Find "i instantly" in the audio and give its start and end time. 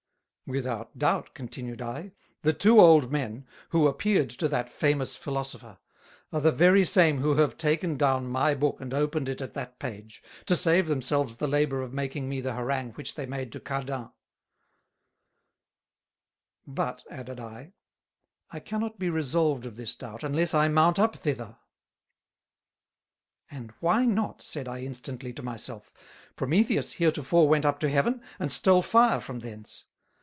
24.67-25.31